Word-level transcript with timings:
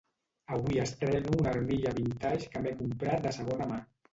Avui 0.55 0.79
estreno 0.83 1.35
una 1.41 1.51
armilla 1.53 1.93
vintage 1.99 2.51
que 2.55 2.65
m'he 2.65 2.75
comprat 2.83 3.25
de 3.29 3.39
segona 3.41 3.73
mà 3.75 3.83